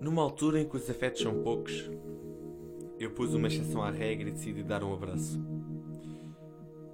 [0.00, 1.90] Numa altura em que os afetos são poucos,
[2.98, 5.40] eu pus uma exceção à regra e decidi dar um abraço.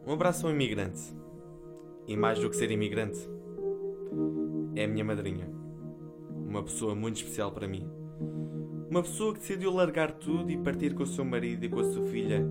[0.07, 1.01] Um abraço a um imigrante.
[2.07, 3.21] E mais do que ser imigrante,
[4.75, 5.49] é a minha madrinha.
[6.49, 7.89] Uma pessoa muito especial para mim.
[8.91, 11.85] Uma pessoa que decidiu largar tudo e partir com o seu marido e com a
[11.85, 12.45] sua filha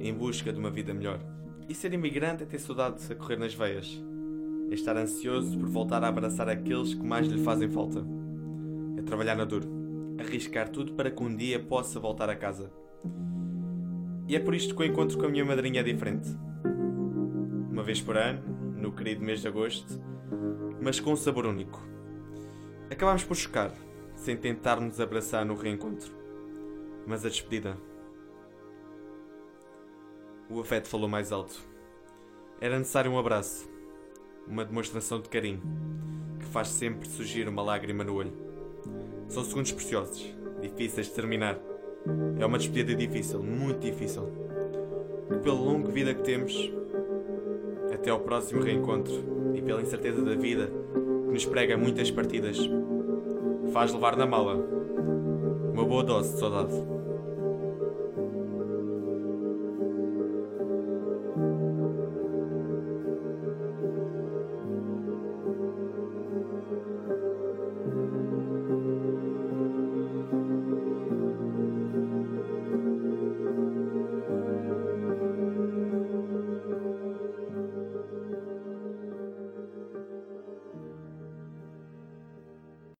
[0.00, 1.20] em busca de uma vida melhor.
[1.68, 4.02] E ser imigrante é ter saudades a correr nas veias.
[4.70, 8.04] É estar ansioso por voltar a abraçar aqueles que mais lhe fazem falta.
[8.96, 9.83] É trabalhar na dor.
[10.18, 12.72] Arriscar tudo para que um dia possa voltar a casa.
[14.28, 16.28] E é por isto que o encontro com a minha madrinha é diferente.
[17.70, 18.42] Uma vez por ano,
[18.76, 20.00] no querido mês de agosto,
[20.80, 21.82] mas com um sabor único.
[22.90, 23.72] Acabámos por chocar,
[24.14, 26.14] sem tentar nos abraçar no reencontro.
[27.06, 27.76] Mas a despedida.
[30.48, 31.66] O afeto falou mais alto.
[32.60, 33.68] Era necessário um abraço,
[34.46, 35.62] uma demonstração de carinho,
[36.38, 38.43] que faz sempre surgir uma lágrima no olho.
[39.28, 40.24] São segundos preciosos,
[40.60, 41.58] difíceis de terminar.
[42.38, 44.28] É uma despedida difícil, muito difícil.
[45.28, 46.70] Que pela longa vida que temos,
[47.92, 49.14] até ao próximo reencontro
[49.54, 50.70] e pela incerteza da vida
[51.26, 52.58] que nos prega muitas partidas,
[53.72, 54.56] faz levar na mala
[55.72, 56.74] uma boa dose de saudade.